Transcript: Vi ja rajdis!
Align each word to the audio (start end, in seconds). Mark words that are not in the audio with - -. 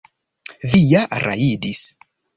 Vi 0.71 0.81
ja 0.93 1.03
rajdis! 1.27 1.83